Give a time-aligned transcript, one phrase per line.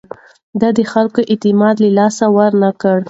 [0.59, 2.97] ده د خلکو اعتماد له لاسه ورنه کړ.